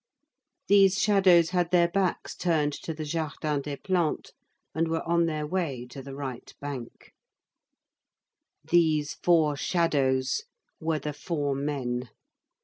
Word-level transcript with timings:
These 0.67 0.97
shadows 0.99 1.51
had 1.51 1.69
their 1.69 1.87
backs 1.87 2.35
turned 2.35 2.73
to 2.81 2.91
the 2.91 3.03
Jardin 3.05 3.61
des 3.61 3.77
Plantes 3.77 4.31
and 4.73 4.87
were 4.87 5.07
on 5.07 5.27
their 5.27 5.45
way 5.45 5.85
to 5.91 6.01
the 6.01 6.15
right 6.15 6.51
bank. 6.59 7.13
These 8.67 9.13
four 9.21 9.55
shadows 9.55 10.45
were 10.79 10.97
the 10.97 11.13
four 11.13 11.53
men. 11.53 12.09